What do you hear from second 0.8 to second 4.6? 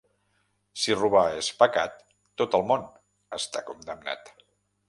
Si robar és pecat, tot el món està condemnat.